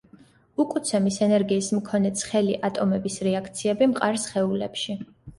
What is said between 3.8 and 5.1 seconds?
მყარ სხეულებში.